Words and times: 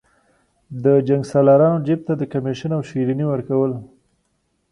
د 0.83 0.85
جنګسالارانو 1.07 1.83
جیب 1.85 1.99
ته 2.07 2.13
د 2.17 2.23
کمېشن 2.33 2.71
او 2.77 2.81
شریني 2.89 3.25
ورکول. 3.29 3.71